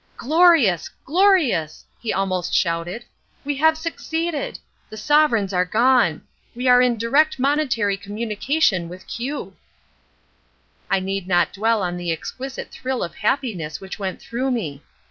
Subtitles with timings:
[0.17, 3.05] "Glorious, glorious," he almost shouted,
[3.45, 4.57] "we have succeeded!
[4.89, 6.23] The sovereigns are gone.
[6.55, 9.55] We are in direct monetary communication with Q."
[10.89, 14.81] I need not dwell on the exquisite thrill of happiness which went through me.